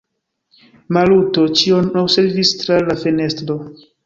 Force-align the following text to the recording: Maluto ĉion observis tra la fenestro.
Maluto 0.97 1.43
ĉion 1.59 1.93
observis 2.05 2.55
tra 2.63 2.81
la 2.89 2.97
fenestro. 3.05 3.61